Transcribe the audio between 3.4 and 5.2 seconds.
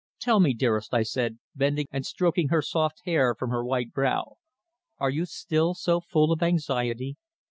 her white brow. "Are